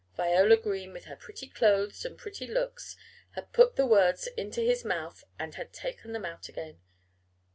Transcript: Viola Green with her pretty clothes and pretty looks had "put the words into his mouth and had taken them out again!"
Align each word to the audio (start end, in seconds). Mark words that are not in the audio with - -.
Viola 0.17 0.57
Green 0.57 0.93
with 0.93 1.05
her 1.05 1.15
pretty 1.15 1.45
clothes 1.45 2.03
and 2.05 2.17
pretty 2.17 2.47
looks 2.47 2.97
had 3.35 3.53
"put 3.53 3.75
the 3.75 3.85
words 3.85 4.25
into 4.35 4.61
his 4.61 4.83
mouth 4.83 5.23
and 5.37 5.53
had 5.53 5.71
taken 5.73 6.11
them 6.11 6.25
out 6.25 6.49
again!" 6.49 6.79